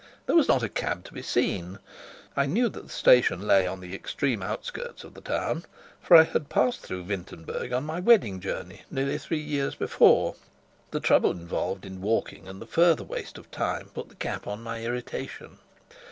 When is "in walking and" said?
11.85-12.59